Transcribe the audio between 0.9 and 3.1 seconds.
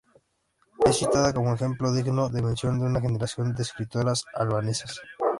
citada como ejemplo digno de mención de una